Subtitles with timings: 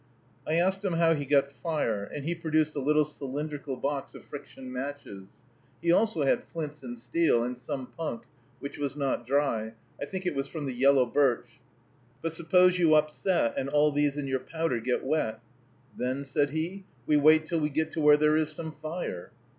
[0.47, 4.25] I asked him how he got fire; and he produced a little cylindrical box of
[4.25, 5.29] friction matches.
[5.79, 8.23] He also had flints and steel, and some punk,
[8.59, 11.45] which was not dry; I think it was from the yellow birch.
[12.23, 15.39] "But suppose you upset, and all these and your powder get wet."
[15.95, 19.29] "Then," said he, "we wait till we get to where there is some fire."